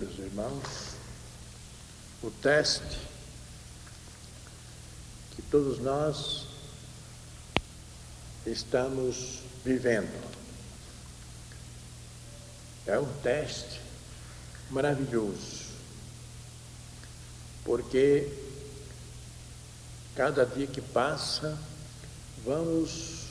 [0.00, 0.96] meus irmãos,
[2.22, 2.98] o teste
[5.36, 6.46] que todos nós
[8.46, 10.30] estamos vivendo.
[12.86, 13.78] É um teste
[14.70, 15.66] maravilhoso,
[17.62, 18.32] porque
[20.16, 21.58] cada dia que passa,
[22.42, 23.26] vamos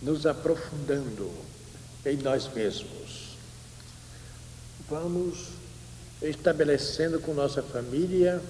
[0.00, 1.34] nos aprofundando
[2.06, 3.36] em nós mesmos.
[4.88, 5.61] Vamos
[6.22, 8.40] estabelecendo com nossa família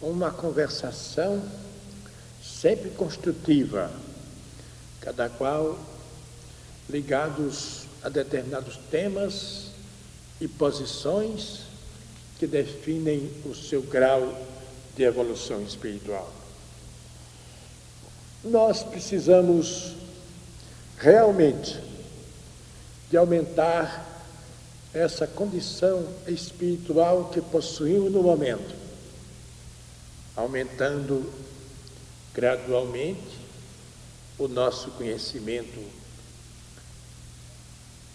[0.00, 1.42] uma conversação
[2.42, 3.90] sempre construtiva,
[5.00, 5.78] cada qual
[6.88, 9.70] ligados a determinados temas
[10.40, 11.60] e posições
[12.38, 14.46] que definem o seu grau
[14.94, 16.30] de evolução espiritual.
[18.44, 19.94] Nós precisamos
[20.98, 21.80] realmente
[23.10, 24.13] de aumentar
[24.94, 28.74] essa condição espiritual que possuímos no momento,
[30.36, 31.32] aumentando
[32.32, 33.38] gradualmente
[34.38, 35.80] o nosso conhecimento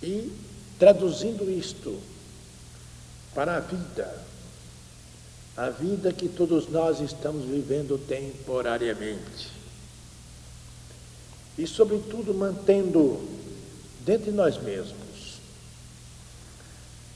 [0.02, 0.32] e
[0.80, 2.00] traduzindo isto
[3.36, 4.26] para a vida,
[5.58, 9.60] a vida que todos nós estamos vivendo temporariamente.
[11.58, 13.20] E, sobretudo, mantendo
[14.06, 14.99] dentro de nós mesmos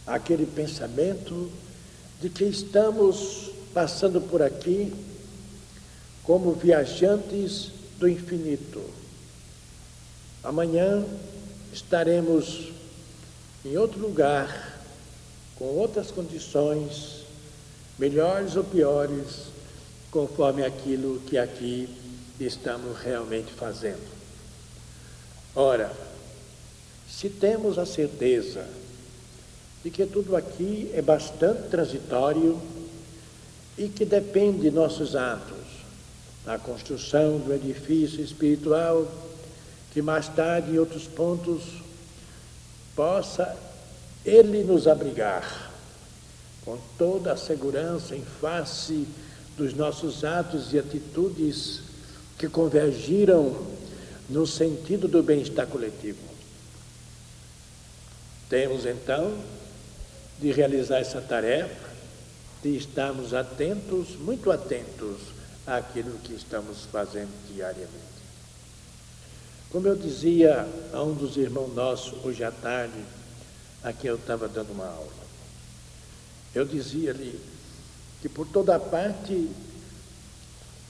[0.06, 1.50] aquele pensamento
[2.22, 4.94] de que estamos passando por aqui
[6.24, 8.82] como viajantes do infinito.
[10.44, 11.06] Amanhã
[11.72, 12.72] estaremos
[13.66, 14.82] em outro lugar,
[15.56, 17.24] com outras condições,
[17.98, 19.48] melhores ou piores,
[20.12, 21.90] conforme aquilo que aqui
[22.40, 24.12] estamos realmente fazendo.
[25.56, 25.92] Ora,
[27.10, 28.68] se temos a certeza
[29.84, 32.60] de que tudo aqui é bastante transitório
[33.78, 35.58] e que depende de nossos atos,
[36.46, 39.06] na construção do edifício espiritual,
[39.92, 41.64] que mais tarde, em outros pontos,
[42.96, 43.56] possa
[44.26, 45.72] Ele nos abrigar
[46.64, 49.06] com toda a segurança em face
[49.58, 51.82] dos nossos atos e atitudes
[52.38, 53.56] que convergiram
[54.30, 56.20] no sentido do bem-estar coletivo.
[58.50, 59.38] Temos então
[60.44, 61.90] de realizar essa tarefa,
[62.62, 65.22] de estarmos atentos, muito atentos
[65.66, 67.94] àquilo que estamos fazendo diariamente.
[69.72, 73.00] Como eu dizia a um dos irmãos nossos hoje à tarde,
[73.82, 75.14] a quem eu estava dando uma aula,
[76.54, 77.40] eu dizia-lhe
[78.22, 79.50] que por toda parte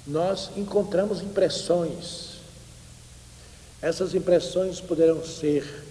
[0.07, 2.39] nós encontramos impressões.
[3.79, 5.85] Essas impressões poderão ser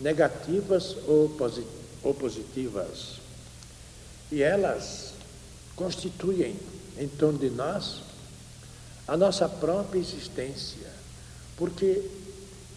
[0.00, 3.14] negativas ou positivas ou positivas.
[4.30, 5.12] E elas
[5.74, 6.56] constituem
[6.98, 8.00] em torno de nós
[9.06, 10.90] a nossa própria existência,
[11.56, 12.02] porque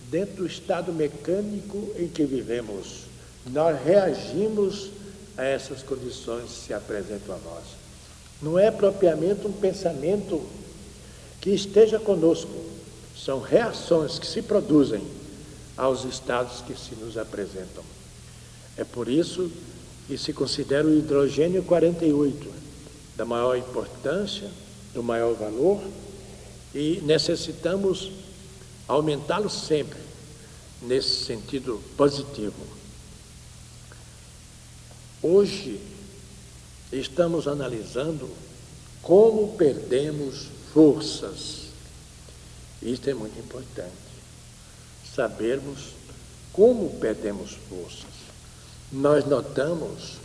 [0.09, 3.05] dentro do estado mecânico em que vivemos,
[3.49, 4.91] nós reagimos
[5.37, 7.63] a essas condições que se apresentam a nós.
[8.41, 10.41] Não é propriamente um pensamento
[11.39, 12.51] que esteja conosco,
[13.17, 15.01] são reações que se produzem
[15.75, 17.83] aos estados que se nos apresentam.
[18.81, 19.51] É por isso
[20.07, 22.51] que se considera o hidrogênio 48
[23.15, 24.49] da maior importância,
[24.91, 25.79] do maior valor,
[26.73, 28.11] e necessitamos
[28.87, 29.99] aumentá-lo sempre
[30.81, 32.55] nesse sentido positivo.
[35.21, 35.79] Hoje
[36.91, 38.27] estamos analisando
[39.03, 41.67] como perdemos forças.
[42.81, 43.91] Isso é muito importante.
[45.15, 45.89] Sabermos
[46.51, 48.10] como perdemos forças.
[48.91, 50.17] Nós notamos,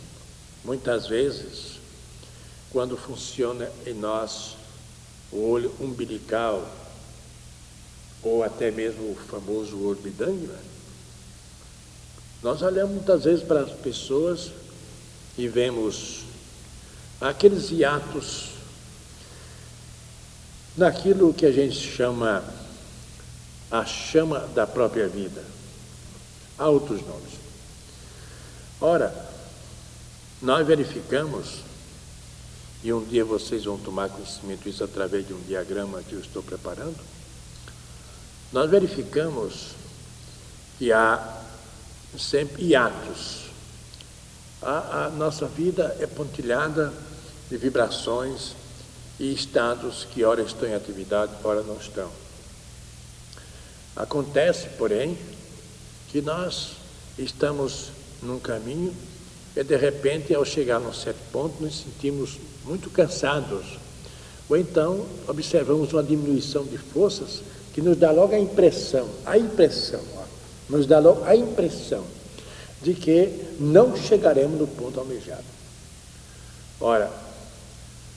[0.63, 1.79] muitas vezes,
[2.69, 4.57] quando funciona em nós
[5.31, 6.67] o olho umbilical,
[8.21, 10.59] ou até mesmo o famoso olho bidangue, né?
[12.43, 14.51] nós olhamos muitas vezes para as pessoas
[15.37, 16.23] e vemos
[17.21, 18.49] aqueles hiatos
[20.75, 22.43] naquilo que a gente chama
[23.71, 25.43] a chama da própria vida.
[26.57, 27.46] Há outros nomes.
[28.79, 29.11] Ora,
[30.39, 31.61] nós verificamos,
[32.83, 36.43] e um dia vocês vão tomar conhecimento disso através de um diagrama que eu estou
[36.43, 36.97] preparando,
[38.53, 39.71] nós verificamos
[40.77, 41.41] que há
[42.17, 43.47] sempre hiatos.
[44.61, 46.93] A, a nossa vida é pontilhada
[47.49, 48.53] de vibrações
[49.19, 52.11] e estados que ora estão em atividade, ora não estão.
[53.95, 55.17] Acontece, porém,
[56.09, 56.73] que nós
[57.17, 58.93] estamos num caminho
[59.55, 63.65] E de repente, ao chegar num certo ponto, nos sentimos muito cansados.
[64.47, 67.41] Ou então observamos uma diminuição de forças
[67.73, 70.23] que nos dá logo a impressão, a impressão, ó,
[70.69, 72.05] nos dá logo a impressão
[72.83, 75.43] de que não chegaremos no ponto almejado.
[76.79, 77.11] Ora,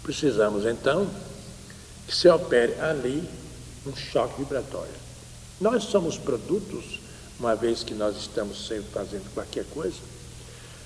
[0.03, 1.09] precisamos então
[2.07, 3.27] que se opere ali
[3.87, 4.93] um choque vibratório.
[5.59, 7.00] Nós somos produtos,
[7.41, 9.97] uma vez que nós estamos sempre fazendo qualquer coisa,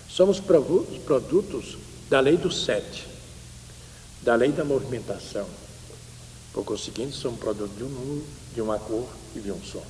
[0.08, 1.76] somos produtos
[2.08, 3.06] da lei do sete,
[4.22, 5.46] da lei da movimentação.
[6.52, 8.24] Por conseguinte, somos produtos de um número,
[8.54, 9.84] de uma cor e de um som.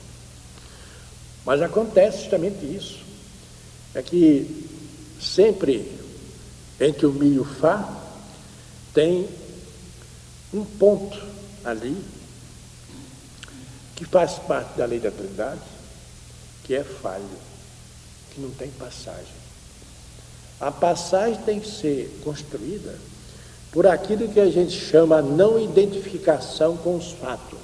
[1.44, 3.00] Mas acontece justamente isso.
[3.94, 4.66] É que
[5.20, 5.92] sempre
[6.80, 8.02] entre o Mi e o Fá
[8.94, 9.28] tem
[10.54, 11.22] um ponto
[11.62, 12.02] ali
[13.94, 15.60] que faz parte da lei da Trindade,
[16.64, 17.24] que é falho,
[18.34, 19.44] que não tem passagem.
[20.60, 22.98] A passagem tem que ser construída
[23.70, 27.58] por aquilo que a gente chama não identificação com os fatos.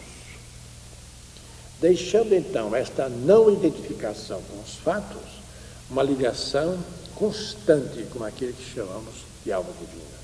[1.81, 5.41] Deixando então esta não identificação com os fatos,
[5.89, 6.79] uma ligação
[7.15, 9.15] constante com aquilo que chamamos
[9.45, 10.21] de alma divina.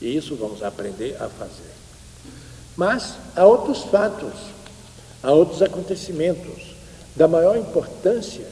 [0.00, 1.72] E isso vamos aprender a fazer.
[2.76, 4.34] Mas há outros fatos,
[5.22, 6.71] há outros acontecimentos
[7.14, 8.46] da maior importância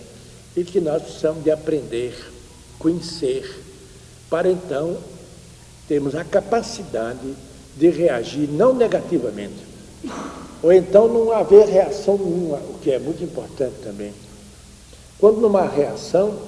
[0.57, 2.15] e que nós precisamos de aprender,
[2.79, 3.63] conhecer,
[4.29, 4.99] para então
[5.89, 7.35] termos a capacidade
[7.77, 9.65] de reagir não negativamente,
[10.63, 14.13] ou então não haver reação nenhuma, o que é muito importante também.
[15.19, 16.39] Quando numa reação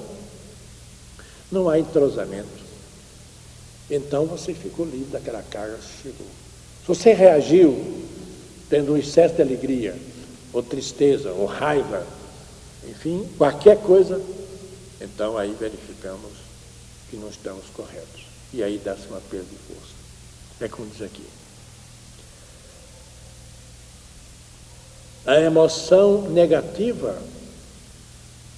[1.50, 2.62] não há entrosamento,
[3.90, 6.26] então você ficou livre daquela carga que chegou.
[6.82, 7.76] Se você reagiu
[8.68, 9.94] tendo um excesso de alegria,
[10.52, 12.06] ou tristeza, ou raiva,
[12.84, 14.20] enfim, qualquer coisa,
[15.00, 16.32] então aí verificamos
[17.10, 18.26] que não estamos corretos.
[18.52, 19.94] E aí dá-se uma perda de força.
[20.60, 21.24] É como diz aqui.
[25.24, 27.16] A emoção negativa,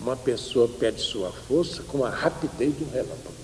[0.01, 3.35] uma pessoa perde sua força com a rapidez de um relâmpago.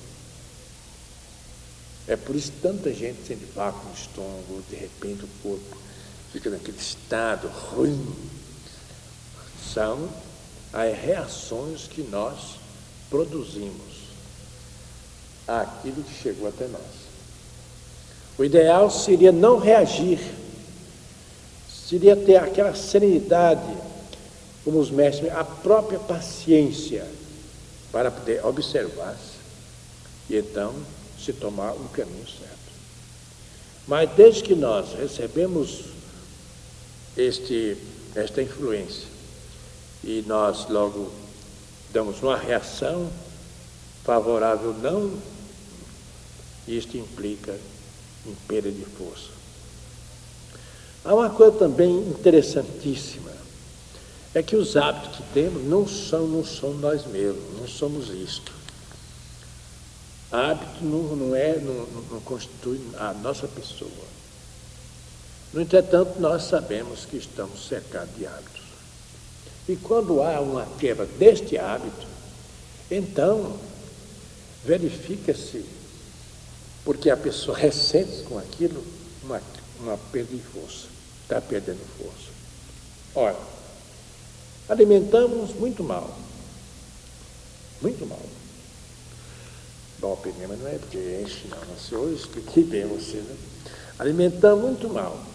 [2.09, 5.77] É por isso que tanta gente sente vácuo no estômago, de repente o corpo
[6.33, 8.05] fica naquele estado ruim.
[9.73, 10.09] São
[10.73, 12.57] as reações que nós
[13.09, 14.01] produzimos
[15.47, 17.11] àquilo que chegou até nós.
[18.39, 20.19] O ideal seria não reagir,
[21.69, 23.77] seria ter aquela serenidade,
[24.65, 27.07] como os mestres, a própria paciência
[27.93, 29.41] para poder observar-se
[30.29, 30.75] e então
[31.19, 32.51] se tomar o caminho certo.
[33.87, 35.85] Mas desde que nós recebemos
[37.17, 37.77] este,
[38.15, 39.10] esta influência
[40.03, 41.13] e nós logo
[41.93, 43.11] damos uma reação
[44.05, 45.19] favorável não,
[46.67, 47.59] isto implica
[48.27, 49.31] em perda de força.
[51.05, 53.31] Há uma coisa também interessantíssima,
[54.35, 58.53] é que os hábitos que temos não são, não são nós mesmos, não somos isto.
[60.31, 63.91] Hábito não, não é, não, não constitui a nossa pessoa.
[65.53, 68.60] No entretanto, nós sabemos que estamos cercados de hábitos.
[69.71, 72.05] E quando há uma quebra deste hábito,
[72.91, 73.57] então
[74.65, 75.65] verifica-se,
[76.85, 78.85] porque a pessoa ressente com aquilo
[79.23, 79.41] uma,
[79.79, 80.89] uma perda de força,
[81.23, 82.33] está perdendo força.
[83.15, 83.37] Ora,
[84.69, 86.19] alimentamos muito mal,
[87.81, 88.19] muito mal.
[90.01, 91.59] Bom, mas não é porque enche, não.
[91.71, 93.37] Mas se eu expliquei bem você, né?
[94.01, 95.30] Alimentando muito mal.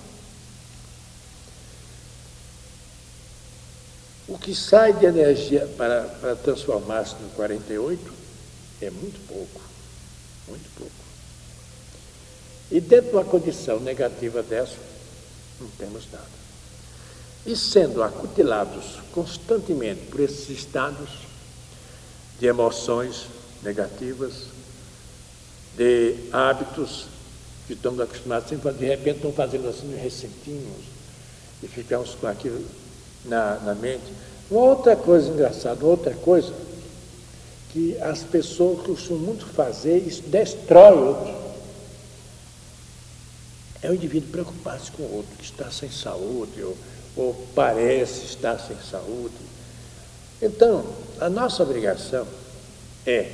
[4.28, 8.14] O que sai de energia para, para transformar-se no 48
[8.82, 9.62] é muito pouco.
[10.48, 10.92] Muito pouco.
[12.72, 14.78] E dentro de uma condição negativa dessa,
[15.62, 16.26] não temos nada.
[17.46, 21.10] E sendo acutilados constantemente por esses estados
[22.40, 23.28] de emoções
[23.62, 24.48] negativas,
[25.78, 27.06] de hábitos
[27.68, 30.86] que estamos acostumados sempre, de repente estão fazendo assim, ressentimos
[31.62, 32.66] e ficamos com aquilo
[33.26, 34.04] na, na mente.
[34.50, 36.54] Uma outra coisa engraçada, outra coisa
[37.72, 41.36] que as pessoas costumam muito fazer, isso destrói o outro.
[43.82, 46.78] É o indivíduo preocupar-se com o outro, que está sem saúde, ou,
[47.16, 49.36] ou parece estar sem saúde.
[50.42, 50.86] Então,
[51.20, 52.26] a nossa obrigação
[53.06, 53.30] é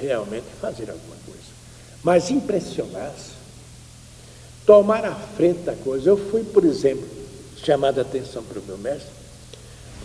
[0.00, 1.26] realmente fazer alguma coisa
[2.06, 3.32] mas impressionar-se,
[4.64, 6.08] tomar a frente da coisa.
[6.08, 7.04] Eu fui, por exemplo,
[7.56, 9.10] chamado a atenção para o meu mestre,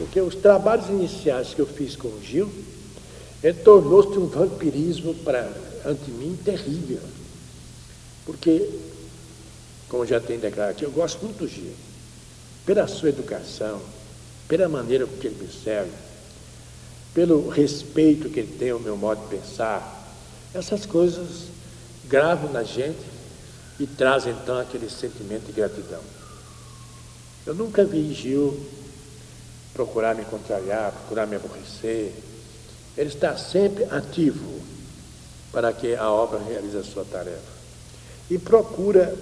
[0.02, 2.52] porque os trabalhos iniciais que eu fiz com o Gil,
[3.44, 5.48] ele tornou-se um vampirismo para,
[5.86, 7.00] ante mim terrível.
[8.26, 8.68] Porque,
[9.88, 11.72] como já tenho declarado aqui, eu gosto muito do Gil.
[12.66, 13.80] Pela sua educação,
[14.48, 15.92] pela maneira com que ele me serve,
[17.14, 20.18] pelo respeito que ele tem ao meu modo de pensar.
[20.52, 21.44] Essas coisas
[22.06, 23.06] gravam na gente
[23.80, 26.02] e trazem então aquele sentimento de gratidão.
[27.46, 28.81] Eu nunca vi Gil
[29.74, 32.14] procurar me contrariar, procurar me aborrecer.
[32.98, 34.60] Ele está sempre ativo
[35.52, 37.62] para que a obra realize a sua tarefa.
[38.30, 39.16] E procura,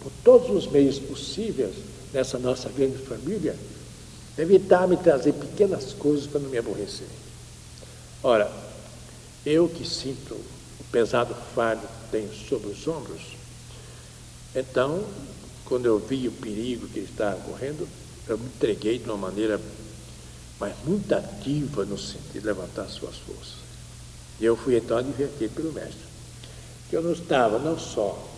[0.00, 1.74] por todos os meios possíveis,
[2.12, 3.56] nessa nossa grande família,
[4.36, 7.06] evitar me trazer pequenas coisas para não me aborrecer.
[8.22, 8.50] Ora,
[9.44, 13.42] eu que sinto o pesado fardo que tenho sobre os ombros,
[14.54, 15.02] então,
[15.64, 17.88] quando eu vi o perigo que estava correndo,
[18.28, 19.58] eu me entreguei de uma maneira,
[20.58, 23.62] mas muito ativa no sentido de levantar suas forças.
[24.38, 26.04] E eu fui então advertido pelo mestre,
[26.88, 28.30] que eu não estava não só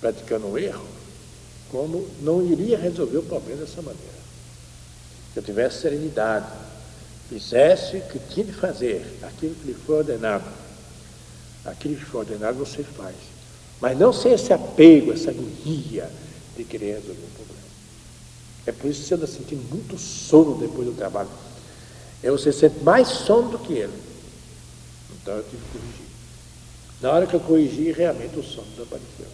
[0.00, 0.86] praticando um erro,
[1.70, 4.22] como não iria resolver o problema dessa maneira.
[5.32, 6.46] Se eu tivesse serenidade,
[7.28, 10.44] fizesse o que tinha de fazer, aquilo que lhe foi ordenado,
[11.64, 13.16] aquilo que foi ordenado você faz.
[13.80, 16.10] Mas não sem esse apego, essa agonia
[16.56, 17.62] de querer resolver o problema.
[18.66, 21.28] É por isso que você anda sentindo muito sono depois do trabalho.
[22.22, 23.92] É você sente mais sono do que ele.
[25.20, 26.06] Então eu tive que corrigir.
[27.00, 29.26] Na hora que eu corrigi, realmente o sono desapareceu.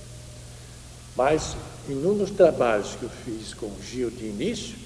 [1.15, 1.57] Mas
[1.89, 4.77] em um dos trabalhos que eu fiz com o Gil de início,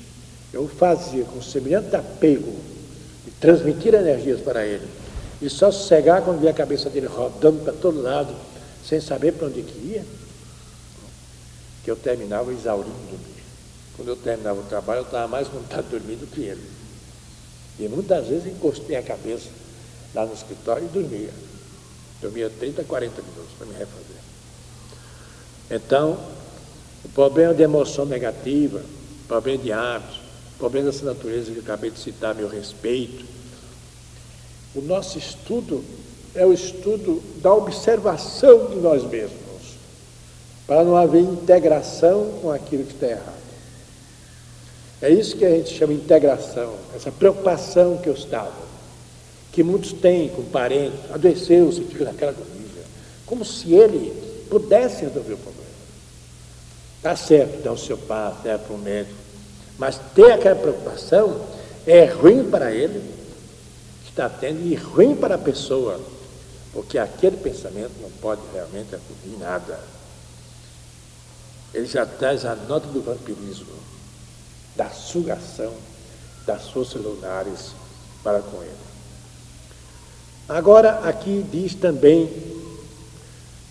[0.53, 2.55] eu fazia com semelhante apego
[3.25, 4.87] de transmitir energias para ele.
[5.41, 8.35] E só sossegar quando via a cabeça dele rodando para todo lado,
[8.85, 10.05] sem saber para onde que ia,
[11.85, 13.33] que eu terminava exaurindo.
[13.97, 16.63] Quando eu terminava o trabalho, eu estava mais vontade de dormir do que ele.
[17.79, 19.49] E muitas vezes encostei a cabeça
[20.15, 21.31] lá no escritório e dormia.
[22.21, 24.17] Dormia 30, 40 minutos para me refazer.
[25.71, 26.19] Então,
[27.05, 28.83] o problema de emoção negativa,
[29.27, 30.21] problema de hábitos,
[30.59, 33.25] problema dessa natureza que eu acabei de citar, meu respeito.
[34.75, 35.85] O nosso estudo
[36.35, 39.41] é o estudo da observação de nós mesmos,
[40.67, 43.42] para não haver integração com aquilo que está errado.
[45.03, 48.53] É isso que a gente chama integração, essa preocupação que eu estava,
[49.51, 52.85] que muitos têm com parentes, adoeceu, você fica naquela agonia,
[53.27, 55.63] como se ele pudesse resolver o problema.
[56.99, 59.17] Está certo, dá o seu passo, é para o médico.
[59.77, 61.45] Mas ter aquela preocupação
[61.85, 63.01] é ruim para ele,
[64.05, 66.01] que está tendo, e ruim para a pessoa,
[66.73, 69.81] porque aquele pensamento não pode realmente acudir nada.
[71.75, 73.67] Ele já traz a nota do vampirismo,
[74.77, 75.73] da sugação
[76.47, 77.73] das forças lunares
[78.23, 78.73] para com ele.
[80.49, 82.31] Agora, aqui diz também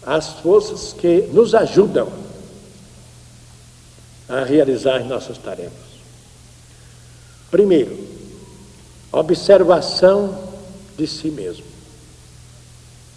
[0.04, 2.12] as forças que nos ajudam
[4.28, 5.92] a realizar as nossas tarefas.
[7.52, 8.08] Primeiro,
[9.12, 10.38] observação
[10.98, 11.66] de si mesmo.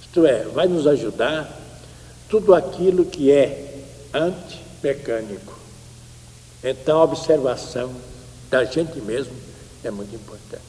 [0.03, 1.49] Isto é, vai nos ajudar
[2.29, 3.79] tudo aquilo que é
[4.13, 5.54] antimecânico.
[6.65, 7.95] Então, a observação
[8.49, 9.35] da gente mesmo
[9.85, 10.63] é muito importante.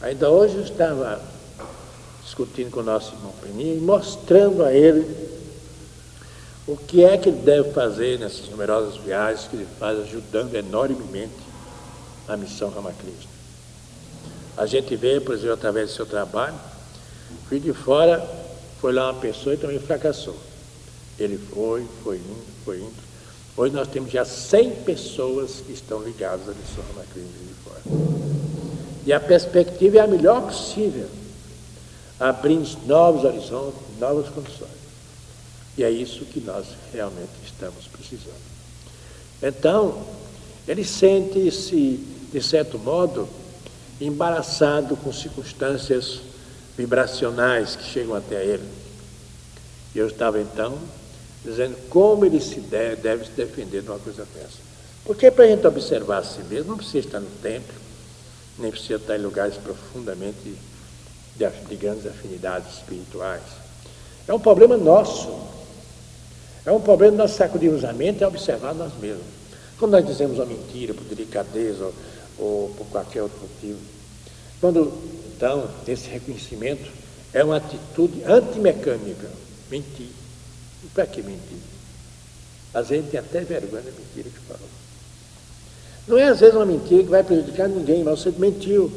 [0.00, 1.20] Ainda hoje eu estava
[2.24, 5.04] discutindo com o nosso irmão Peninha e mostrando a ele
[6.66, 11.34] o que é que ele deve fazer nessas numerosas viagens que ele faz, ajudando enormemente
[12.26, 13.30] a missão Ramakrishna?
[14.56, 16.54] A gente vê, por exemplo, através do seu trabalho,
[17.48, 18.26] que de fora
[18.80, 20.36] foi lá uma pessoa e também fracassou.
[21.18, 23.09] Ele foi, foi indo, foi indo.
[23.56, 27.80] Hoje nós temos já 100 pessoas que estão ligadas à missão Ramakrishna de fora.
[29.04, 31.08] E a perspectiva é a melhor possível,
[32.18, 34.70] abrindo novos horizontes, novas condições.
[35.76, 38.34] E é isso que nós realmente estamos precisando.
[39.42, 40.04] Então,
[40.68, 43.28] ele sente-se, de certo modo,
[44.00, 46.20] embaraçado com circunstâncias
[46.76, 48.68] vibracionais que chegam até ele.
[49.94, 50.78] Eu estava então
[51.44, 54.58] dizendo como ele se deve, deve se defender de uma coisa dessa.
[55.04, 57.74] Porque para a gente observar a si mesmo, não precisa estar no templo,
[58.58, 60.54] nem precisa estar em lugares profundamente
[61.36, 63.42] de, de grandes afinidades espirituais.
[64.28, 65.28] É um problema nosso.
[66.64, 69.24] É um problema nós sacudirmos a mente e observar nós mesmos.
[69.78, 71.94] Quando nós dizemos uma mentira por delicadeza ou,
[72.38, 73.80] ou por qualquer outro motivo.
[74.60, 74.92] Quando,
[75.34, 76.90] então, esse reconhecimento
[77.32, 79.28] é uma atitude antimecânica.
[79.70, 80.19] Mentir.
[80.84, 81.58] E para que mentir?
[82.72, 84.68] Às vezes tem até vergonha da mentira que falou.
[86.06, 88.90] Não é às vezes uma mentira que vai prejudicar ninguém, mas você mentiu.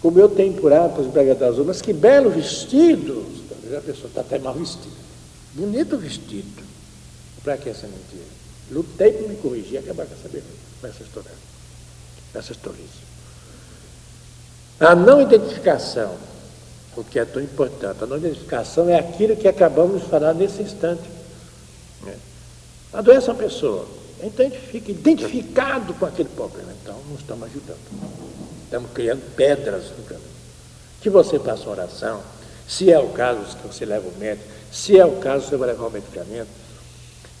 [0.00, 1.02] Como eu tenho por hábito
[1.34, 3.24] das mas que belo vestido!
[3.76, 4.96] A pessoa está até mal vestida.
[5.54, 6.62] Bonito vestido.
[7.42, 8.26] Para que essa mentira?
[8.70, 10.28] Lutei para me corrigir e acabar com essa,
[10.80, 11.30] com essa história.
[12.34, 12.78] Essa história.
[14.80, 16.16] A não identificação,
[16.96, 20.62] o que é tão importante, a não identificação é aquilo que acabamos de falar nesse
[20.62, 21.02] instante.
[22.02, 22.14] Né?
[22.92, 23.86] A doença é uma pessoa,
[24.22, 27.78] então fica identificado com aquele problema, então não estamos ajudando.
[28.64, 30.32] Estamos criando pedras no caminho.
[31.00, 32.20] Que você faça uma oração,
[32.68, 35.68] se é o caso, que você leva o médico, se é o caso, você vai
[35.68, 36.48] levar o medicamento,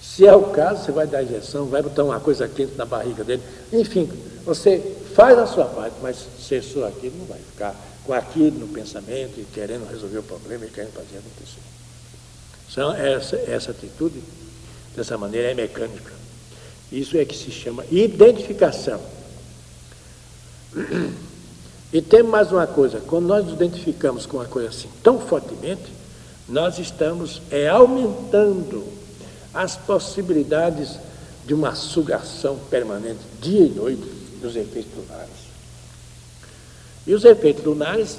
[0.02, 3.22] se é o caso, você vai dar injeção, vai botar uma coisa quente na barriga
[3.22, 3.42] dele,
[3.72, 4.10] enfim,
[4.44, 8.68] você faz a sua parte, mas ser só aquilo não vai ficar com aquilo no
[8.68, 11.60] pensamento e querendo resolver o problema e querendo fazer acontecer.
[12.70, 14.22] Então, essa, essa atitude,
[14.96, 16.12] dessa maneira, é mecânica.
[16.90, 19.00] Isso é que se chama identificação.
[21.92, 25.92] E tem mais uma coisa, quando nós nos identificamos com uma coisa assim tão fortemente,
[26.48, 28.82] nós estamos é, aumentando
[29.52, 30.98] as possibilidades
[31.46, 35.52] de uma sugação permanente, dia e noite, dos efeitos lunares.
[37.06, 38.18] E os efeitos lunares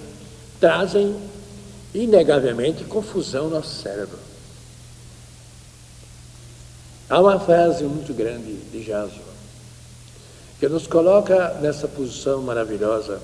[0.60, 1.16] trazem,
[1.94, 4.18] inegavelmente, confusão no nosso cérebro.
[7.10, 9.22] Há uma frase muito grande de Jaso,
[10.60, 13.22] que nos coloca nessa posição maravilhosa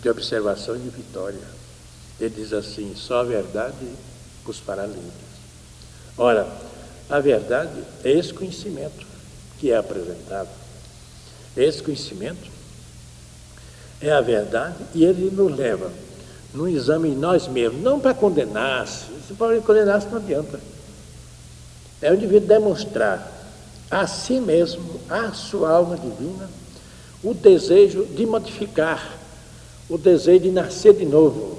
[0.00, 1.40] de observação e de vitória.
[2.20, 3.88] Ele diz assim: só a verdade
[4.46, 5.12] os fará livres.
[6.16, 6.46] Ora,
[7.08, 9.06] a verdade é esse conhecimento
[9.58, 10.61] que é apresentado.
[11.56, 12.50] Esse conhecimento
[14.00, 15.90] é a verdade e ele nos leva
[16.52, 20.60] no exame em nós mesmos, não para condenar-se, se pode condenar-se não adianta.
[22.00, 23.40] É o indivíduo demonstrar
[23.90, 26.48] a si mesmo, a sua alma divina,
[27.22, 29.18] o desejo de modificar,
[29.88, 31.58] o desejo de nascer de novo,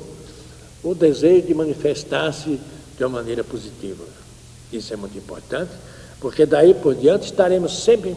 [0.83, 2.59] o desejo de manifestar-se
[2.97, 4.03] de uma maneira positiva.
[4.71, 5.71] Isso é muito importante,
[6.19, 8.15] porque daí por diante estaremos sempre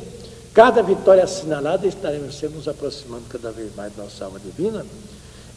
[0.57, 4.87] Cada vitória assinalada estaremos sempre nos aproximando cada vez mais da nossa alma divina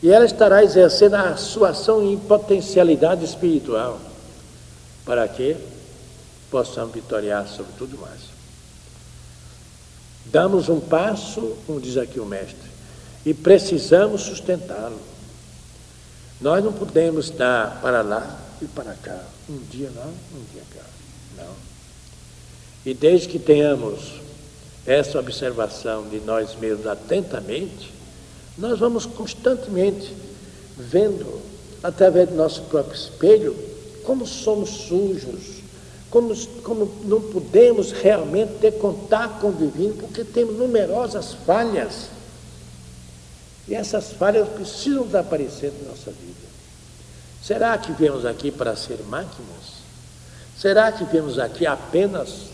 [0.04, 3.98] e ela estará exercendo a sua ação em potencialidade espiritual
[5.06, 5.56] para que
[6.52, 8.20] possamos vitoriar sobre tudo mais.
[10.26, 12.70] Damos um passo, como diz aqui o mestre,
[13.26, 15.00] e precisamos sustentá-lo.
[16.42, 20.86] Nós não podemos estar para lá e para cá, um dia lá, um dia cá.
[21.38, 21.54] Não.
[22.86, 24.28] E desde que tenhamos
[24.86, 27.92] essa observação de nós mesmos atentamente,
[28.58, 30.14] nós vamos constantemente
[30.78, 31.42] vendo,
[31.84, 33.56] através do nosso próprio espelho,
[34.04, 35.60] como somos sujos,
[36.10, 42.10] como, como não podemos realmente ter contato com o divino, porque temos numerosas falhas.
[43.68, 46.50] E essas falhas precisam desaparecer da nossa vida.
[47.44, 49.80] Será que viemos aqui para ser máquinas?
[50.58, 52.48] Será que viemos aqui apenas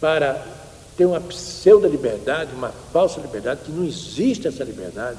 [0.00, 0.57] para
[0.98, 5.16] tem uma pseudo-liberdade, uma falsa liberdade, que não existe essa liberdade.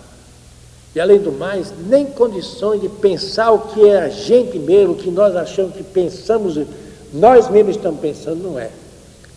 [0.94, 4.98] E além do mais, nem condições de pensar o que é a gente mesmo, o
[4.98, 6.68] que nós achamos que pensamos,
[7.14, 8.72] nós mesmos estamos pensando, não é.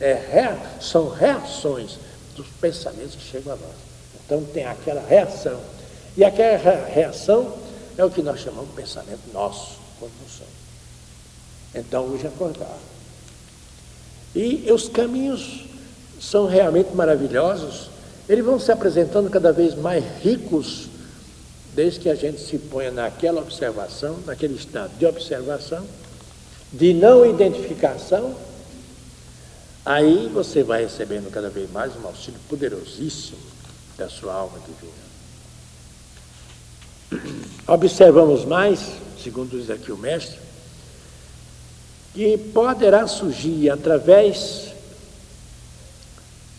[0.00, 1.96] é são reações
[2.34, 3.76] dos pensamentos que chegam a nós.
[4.26, 5.60] Então tem aquela reação.
[6.16, 7.54] E aquela reação
[7.96, 10.52] é o que nós chamamos de pensamento nosso, quando não somos.
[11.72, 12.78] Então hoje acordar.
[14.34, 15.71] E os caminhos
[16.22, 17.90] são realmente maravilhosos,
[18.28, 20.86] eles vão se apresentando cada vez mais ricos,
[21.74, 25.84] desde que a gente se ponha naquela observação, naquele estado de observação,
[26.72, 28.34] de não identificação,
[29.84, 33.38] aí você vai recebendo cada vez mais um auxílio poderosíssimo
[33.98, 35.02] da sua alma divina.
[37.66, 40.38] Observamos mais, segundo diz aqui o mestre,
[42.14, 44.71] que poderá surgir através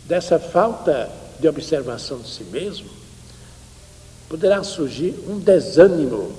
[0.05, 2.89] dessa falta de observação de si mesmo,
[4.29, 6.31] poderá surgir um desânimo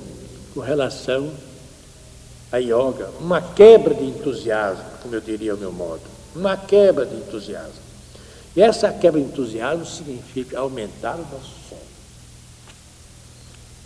[0.52, 1.32] com relação
[2.50, 6.02] à yoga, uma quebra de entusiasmo, como eu diria ao meu modo,
[6.34, 7.84] uma quebra de entusiasmo.
[8.56, 11.80] E essa quebra de entusiasmo significa aumentar o nosso sono.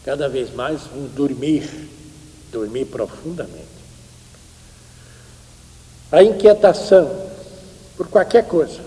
[0.04, 1.68] Cada vez mais um dormir,
[2.52, 3.78] dormir profundamente.
[6.10, 7.28] A inquietação
[7.96, 8.80] por qualquer coisa,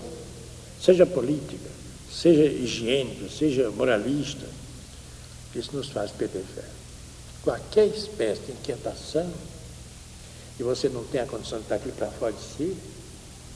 [0.82, 1.70] seja política,
[2.10, 4.46] seja higiênica, seja moralista,
[5.54, 6.64] isso nos faz perder fé.
[7.42, 9.30] Qualquer espécie de inquietação,
[10.58, 12.76] e você não tem a condição de estar aqui para fora de si,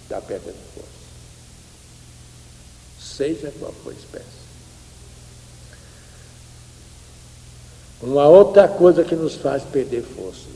[0.03, 0.89] está perdendo força.
[3.01, 4.47] Seja qual for a espécie.
[8.03, 10.47] Uma outra coisa que nos faz perder forças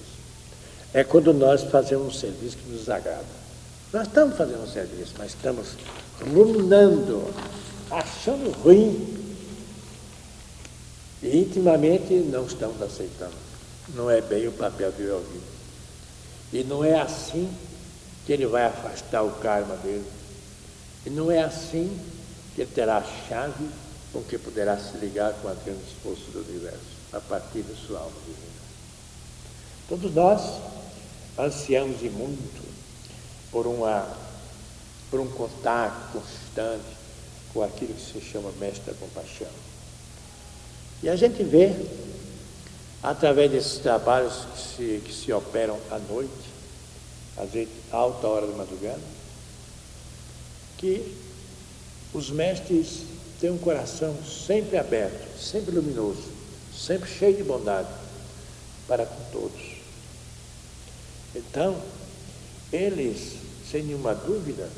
[0.93, 3.41] é quando nós fazemos um serviço que nos agrada.
[3.93, 5.69] Nós estamos fazendo um serviço, mas estamos
[6.25, 7.33] ruminando,
[7.91, 9.19] achando ruim.
[11.23, 13.35] E intimamente não estamos aceitando.
[13.95, 15.43] Não é bem o papel de ouvir.
[16.53, 17.51] E não é assim
[18.27, 20.05] que ele vai afastar o karma dele.
[21.05, 21.99] E não é assim
[22.55, 23.69] que ele terá a chave
[24.13, 26.79] com que poderá se ligar com a grande esforço do universo,
[27.13, 28.61] a partir da sua alma divina.
[29.89, 30.61] Todos nós
[31.39, 32.63] ansiamos e muito
[33.51, 34.07] por, uma,
[35.11, 36.85] por um contato constante
[37.53, 39.49] com aquilo que se chama mestre da compaixão.
[41.03, 41.75] E a gente vê,
[43.03, 46.31] através desses trabalhos que se, que se operam à noite,
[47.37, 49.01] às vezes alta hora da madrugada,
[50.79, 51.17] que
[52.13, 53.03] os mestres
[53.41, 56.25] têm um coração sempre aberto, sempre luminoso,
[56.77, 57.89] sempre cheio de bondade
[58.87, 59.77] para com todos.
[61.35, 61.81] Então,
[62.73, 63.37] eles,
[63.71, 64.69] sem nenhuma dúvida,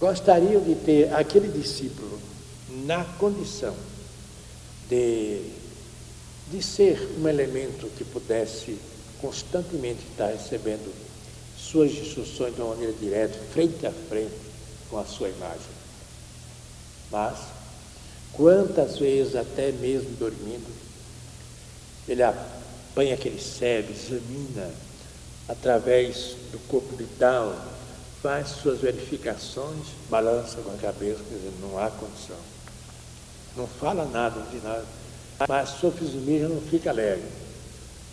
[0.00, 2.18] gostariam de ter aquele discípulo
[2.86, 3.74] na condição
[4.88, 5.42] de,
[6.50, 8.78] de ser um elemento que pudesse
[9.20, 10.92] constantemente estar recebendo
[11.56, 14.32] suas instruções de uma maneira direta, frente a frente
[14.88, 15.78] com a sua imagem.
[17.10, 17.38] Mas,
[18.32, 20.72] quantas vezes, até mesmo dormindo,
[22.08, 24.70] ele apanha aquele cérebro, examina
[25.48, 27.54] através do corpo vital,
[28.22, 32.36] faz suas verificações, balança com a cabeça, dizendo, não há condição.
[33.56, 34.84] Não fala nada, não diz nada,
[35.48, 37.28] mas sua fisionomia não fica alegre.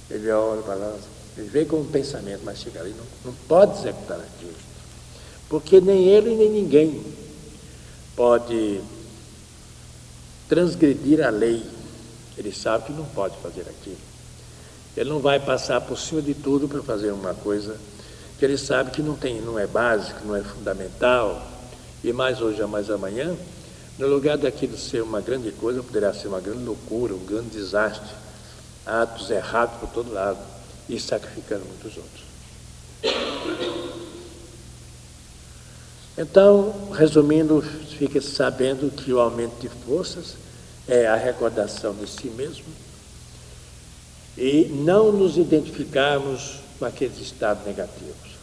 [0.09, 4.19] Ele olha, balança, ele vem com um pensamento, mas chega ali, não, não pode executar
[4.19, 4.55] aquilo.
[5.49, 7.03] Porque nem ele nem ninguém
[8.15, 8.81] pode
[10.47, 11.63] transgredir a lei.
[12.37, 13.97] Ele sabe que não pode fazer aquilo.
[14.95, 17.77] Ele não vai passar por cima de tudo para fazer uma coisa
[18.37, 21.45] que ele sabe que não tem, não é básico, não é fundamental,
[22.03, 23.35] e mais hoje ou mais amanhã,
[23.97, 28.13] no lugar daquilo ser uma grande coisa, poderá ser uma grande loucura, um grande desastre,
[28.85, 30.39] atos errados por todo lado
[30.87, 32.25] e sacrificando muitos outros.
[36.17, 40.35] Então, resumindo, fica sabendo que o aumento de forças
[40.87, 42.65] é a recordação de si mesmo
[44.37, 48.35] e não nos identificarmos com aqueles estados negativos.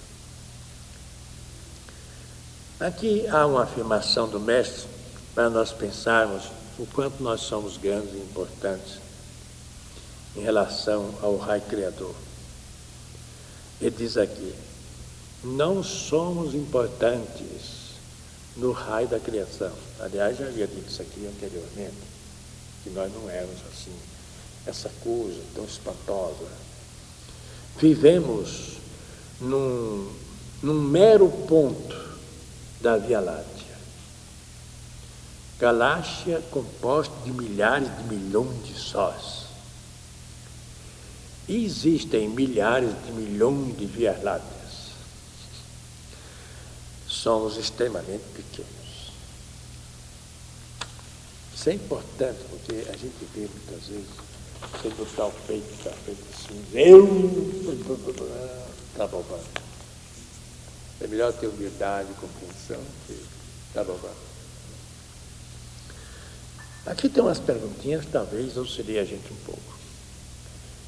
[2.81, 4.89] Aqui há uma afirmação do Mestre
[5.35, 6.45] para nós pensarmos
[6.79, 8.99] o quanto nós somos grandes e importantes
[10.35, 12.15] em relação ao Rai Criador.
[13.81, 14.55] Ele diz aqui:
[15.45, 17.83] não somos importantes
[18.57, 19.73] no raio da criação.
[20.01, 21.97] Aliás, já havia dito isso aqui anteriormente,
[22.83, 23.95] que nós não éramos assim
[24.67, 26.47] essa coisa tão espantosa.
[27.79, 28.79] Vivemos
[29.41, 30.13] num,
[30.63, 31.97] num mero ponto
[32.81, 33.73] da Via Láctea.
[35.59, 39.43] Galáxia composta de milhares de milhões de sóis.
[41.49, 44.93] E existem milhares de milhões de Vias Lácteas.
[47.07, 49.13] Somos extremamente pequenos.
[51.55, 54.07] Isso é importante porque a gente vê muitas vezes
[54.71, 57.05] você botar o peito para frente assim, eu.
[58.93, 59.45] Está bobando.
[61.01, 63.19] É melhor ter humildade compreensão que
[63.69, 64.33] está bobando.
[66.85, 69.79] Aqui tem umas perguntinhas, talvez auxilie a gente um pouco.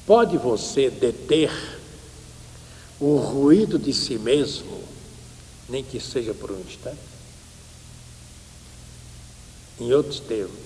[0.05, 1.51] Pode você deter
[2.99, 4.83] o ruído de si mesmo,
[5.67, 6.99] nem que seja por um instante?
[9.79, 10.64] Em outros termos,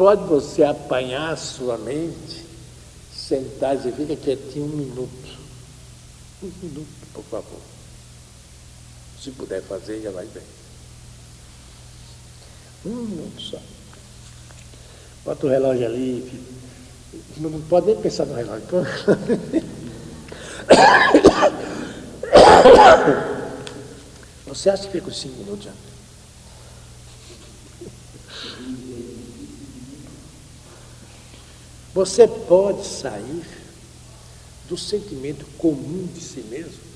[0.00, 2.42] Pode você apanhar a sua mente,
[3.14, 5.38] sentar e fica quietinho um minuto.
[6.42, 7.60] Um minuto, por favor.
[9.22, 10.42] Se puder fazer, já vai bem.
[12.86, 13.58] Um minuto só.
[15.22, 16.48] Bota o relógio ali.
[17.36, 18.66] Não pode nem pensar no relógio.
[24.46, 25.72] Você acha que fica cinco minutos já?
[31.92, 33.44] Você pode sair
[34.68, 36.90] do sentimento comum de si mesmo.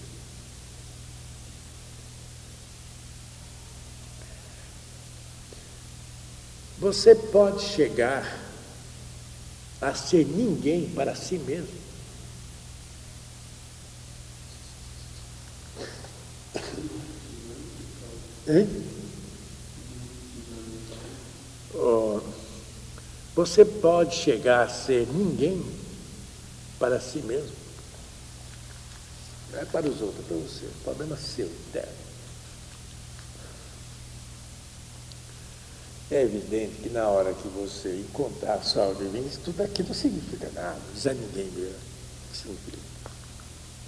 [6.79, 8.41] Você pode chegar
[9.81, 11.85] a ser ninguém para si mesmo.
[18.47, 18.94] Hein?
[23.35, 25.65] Você pode chegar a ser ninguém
[26.79, 27.57] para si mesmo.
[29.51, 30.67] Não é para os outros, é para você.
[30.67, 32.05] O problema é seu, interno.
[36.11, 38.93] É evidente que na hora que você encontrar a sua
[39.27, 41.75] isso tudo aqui não significa nada, não diz a ninguém mesmo.
[42.33, 42.79] Significa.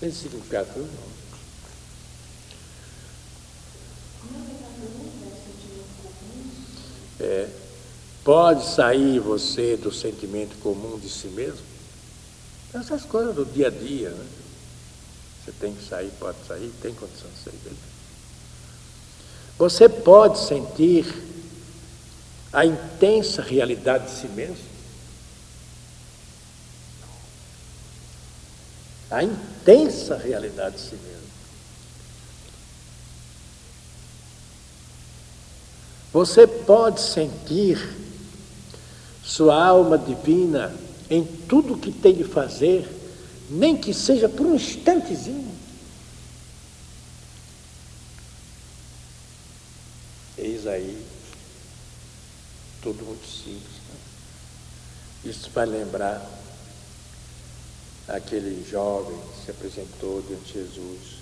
[0.00, 1.16] Tem significado para o nome.
[7.20, 7.48] É,
[8.26, 11.64] pode sair você do sentimento comum de si mesmo?
[12.74, 14.26] Essas coisas do dia a dia, né?
[15.44, 17.76] Você tem que sair, pode sair, tem condição de sair.
[19.56, 21.06] Você pode sentir
[22.52, 24.56] a intensa realidade de si mesmo?
[29.08, 31.26] A intensa realidade de si mesmo.
[36.12, 38.05] Você pode sentir
[39.26, 40.72] sua alma divina
[41.10, 42.88] em tudo que tem de fazer,
[43.50, 45.52] nem que seja por um instantezinho.
[50.38, 51.04] Eis aí,
[52.80, 53.74] tudo muito simples.
[53.88, 55.30] Né?
[55.30, 56.24] Isso vai lembrar
[58.06, 61.16] aquele jovem que se apresentou diante de Jesus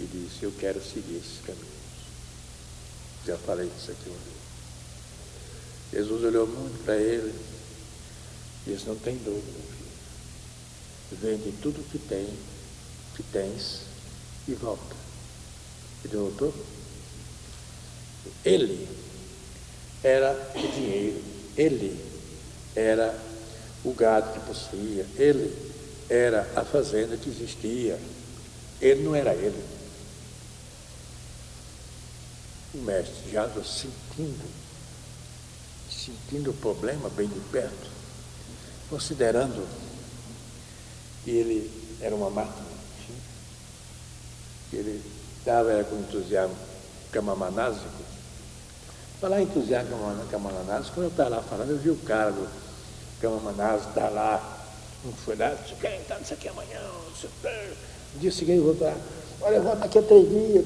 [0.00, 1.66] e disse, eu quero seguir esse caminho.
[3.26, 4.47] Já falei disso aqui uma vez.
[5.92, 7.34] Jesus olhou muito para ele
[8.66, 11.20] e disse, não tem dúvida, filho.
[11.20, 12.28] Vende tudo que tem,
[13.16, 13.82] que tens
[14.46, 14.94] e volta.
[16.04, 16.54] Ele voltou.
[18.44, 18.88] Ele
[20.02, 21.22] era o dinheiro,
[21.56, 22.04] ele
[22.76, 23.18] era
[23.84, 25.54] o gado que possuía, ele
[26.08, 27.98] era a fazenda que existia,
[28.80, 29.78] ele não era ele
[32.74, 34.44] o mestre já sentindo,
[35.90, 37.90] sentindo o problema bem de perto,
[38.90, 39.66] considerando
[41.24, 41.70] que ele
[42.00, 42.66] era uma máquina,
[44.70, 45.02] que ele
[45.38, 46.56] estava com entusiasmo
[47.10, 47.86] camamanásico.
[49.20, 49.96] Falar entusiasmo
[50.30, 52.48] camamanásico, quando eu estava lá falando, eu vi o cara do
[53.20, 54.66] camamanásico, está lá,
[55.04, 56.80] não foi lá, você quer entrar nisso aqui amanhã,
[58.14, 58.96] no dia seguinte eu vou estar,
[59.40, 60.64] olha, eu volto daqui a três dias,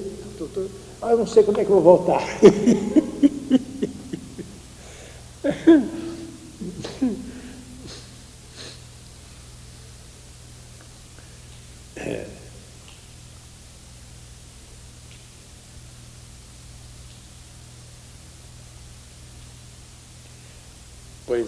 [1.02, 2.22] eu não sei como é que eu vou voltar.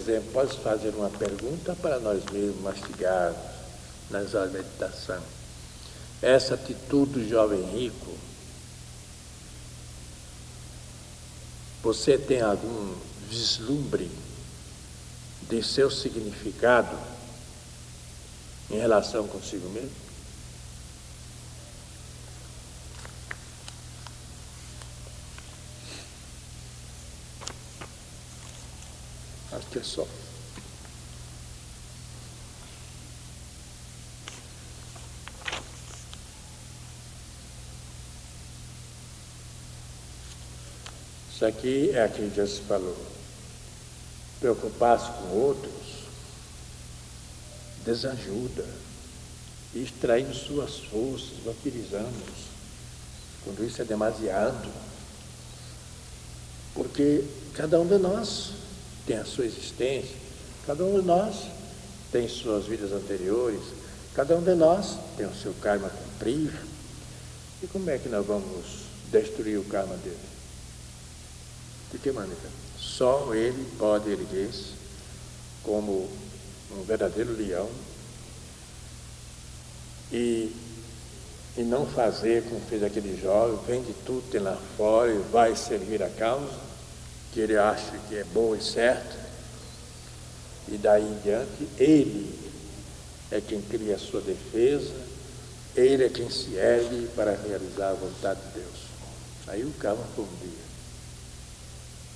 [0.07, 3.39] É, posso fazer uma pergunta para nós mesmos mastigarmos
[4.09, 5.21] nas horas de meditação.
[6.21, 8.15] Essa atitude do jovem rico
[11.85, 12.95] Você tem algum
[13.29, 14.09] vislumbre
[15.47, 16.97] de seu significado
[18.71, 19.91] em relação consigo mesmo?
[29.51, 30.07] Acho que é só.
[41.33, 42.97] Isso aqui é aquilo que já se falou.
[44.39, 46.05] Preocupar-se com outros
[47.85, 48.65] desajuda,
[49.73, 52.45] extraindo suas forças, vampirizando-os.
[53.43, 54.69] Quando isso é demasiado.
[56.73, 58.51] Porque cada um de nós
[59.05, 60.15] tem a sua existência,
[60.65, 61.47] cada um de nós
[62.11, 63.61] tem suas vidas anteriores,
[64.13, 66.53] cada um de nós tem o seu karma a cumprir.
[67.61, 68.65] E como é que nós vamos
[69.11, 70.17] destruir o karma dele?
[71.91, 72.49] De que maneira?
[72.79, 74.73] Só ele pode erguer-se
[75.63, 76.09] como
[76.71, 77.69] um verdadeiro leão
[80.11, 80.55] e,
[81.57, 86.03] e não fazer como fez aquele jovem, vende tudo, tem lá fora e vai servir
[86.03, 86.64] a causa,
[87.35, 89.13] que ele acha que é boa e certa,
[90.69, 92.33] e daí em diante, ele
[93.29, 94.93] é quem cria a sua defesa,
[95.75, 98.85] ele é quem se ergue para realizar a vontade de Deus.
[99.47, 100.65] Aí o calma por um dia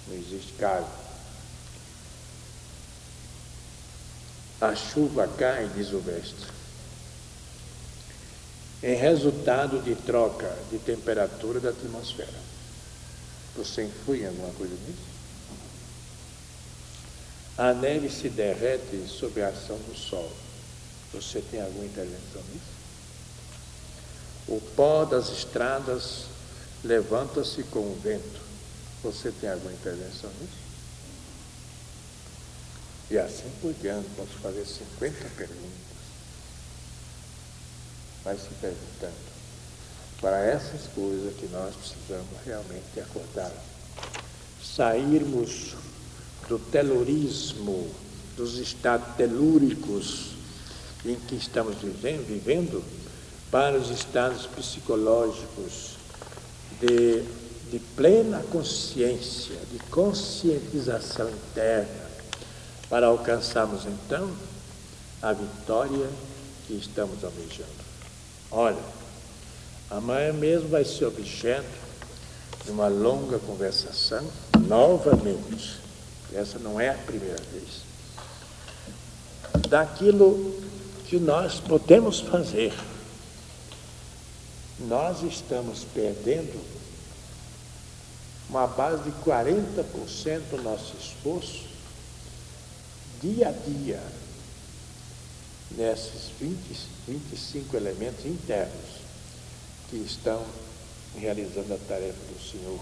[0.08, 0.88] não existe carne.
[4.62, 6.48] A chuva cai, diz o mestre,
[8.82, 12.40] em resultado de troca de temperatura da atmosfera.
[13.58, 15.09] Você influi em alguma coisa nisso?
[17.60, 20.32] A neve se derrete sob a ação do sol.
[21.14, 22.80] Você tem alguma intervenção nisso?
[24.48, 26.28] O pó das estradas
[26.86, 28.40] levanta-se com o vento.
[29.04, 30.54] Você tem alguma intervenção nisso?
[33.12, 35.70] E assim por diante, posso fazer 50 perguntas.
[38.24, 39.30] vai se perguntando.
[40.22, 43.52] Para essas coisas que nós precisamos realmente acordar.
[44.64, 45.76] Sairmos
[46.50, 47.88] do telurismo,
[48.36, 50.32] dos estados telúricos
[51.06, 52.84] em que estamos vivendo, vivendo
[53.52, 55.98] para os estados psicológicos
[56.82, 57.22] de,
[57.72, 62.10] de plena consciência, de conscientização interna,
[62.90, 64.30] para alcançarmos então
[65.22, 66.10] a vitória
[66.66, 67.70] que estamos almejando.
[68.50, 68.82] Olha,
[69.92, 71.90] amanhã mesmo vai ser objeto
[72.66, 74.26] de uma longa conversação,
[74.60, 75.89] novamente.
[76.34, 77.82] Essa não é a primeira vez.
[79.68, 80.60] Daquilo
[81.08, 82.74] que nós podemos fazer.
[84.80, 86.60] Nós estamos perdendo
[88.50, 91.68] uma base de 40% do nosso esforço
[93.22, 94.02] dia a dia
[95.72, 96.58] nesses 20,
[97.08, 99.00] 25 elementos internos
[99.90, 100.44] que estão
[101.18, 102.80] realizando a tarefa do Senhor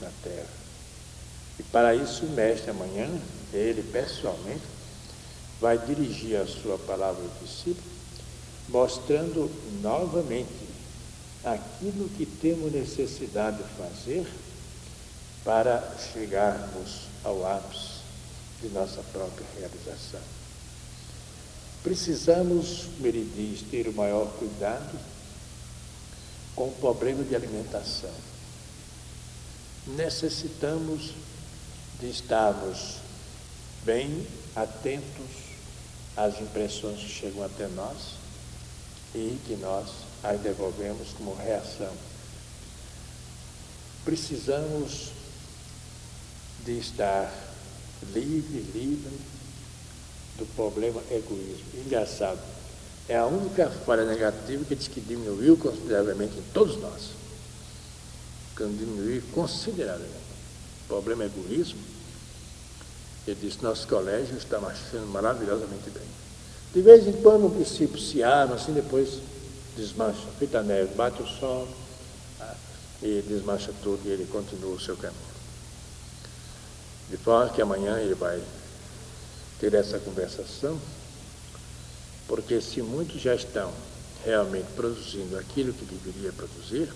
[0.00, 0.67] na terra.
[1.58, 3.08] E para isso o mestre amanhã,
[3.52, 4.62] ele pessoalmente,
[5.60, 7.82] vai dirigir a sua palavra ao discípulo,
[8.68, 9.50] mostrando
[9.82, 10.68] novamente
[11.44, 14.26] aquilo que temos necessidade de fazer
[15.44, 17.98] para chegarmos ao ápice
[18.60, 20.20] de nossa própria realização.
[21.82, 24.98] Precisamos, como ele diz, ter o maior cuidado
[26.54, 28.12] com o problema de alimentação.
[29.86, 31.12] Necessitamos
[32.00, 32.96] de estarmos
[33.84, 35.48] bem atentos
[36.16, 38.14] às impressões que chegam até nós
[39.14, 39.88] e que nós
[40.22, 41.92] as devolvemos como reação.
[44.04, 45.10] Precisamos
[46.64, 47.32] de estar
[48.12, 49.18] livre, livre
[50.36, 51.80] do problema egoísmo.
[51.84, 52.40] Engraçado,
[53.08, 57.10] é a única falha negativa que diz que diminuiu consideravelmente em todos nós.
[58.56, 60.27] Que diminuiu consideravelmente.
[60.88, 61.78] O problema egoísmo
[63.30, 66.06] ele disse, nosso colégio está marchando maravilhosamente bem.
[66.72, 69.20] De vez em quando o princípio se arma, assim depois
[69.76, 70.26] desmancha.
[70.38, 71.68] Fita neve, bate o sol
[72.38, 72.54] tá?
[73.02, 75.20] e desmancha tudo e ele continua o seu caminho.
[77.10, 78.42] De forma que amanhã ele vai
[79.60, 80.78] ter essa conversação,
[82.26, 83.70] porque se muitos já estão
[84.24, 86.90] realmente produzindo aquilo que deveria produzir,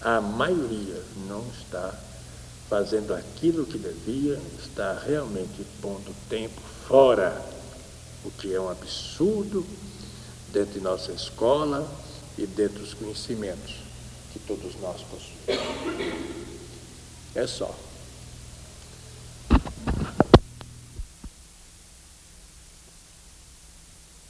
[0.00, 1.94] a maioria não está
[2.74, 7.40] fazendo aquilo que devia, está realmente pondo tempo fora,
[8.24, 9.64] o que é um absurdo
[10.52, 11.88] dentro de nossa escola
[12.36, 13.76] e dentro dos conhecimentos
[14.32, 16.18] que todos nós possuímos.
[17.32, 17.72] É só.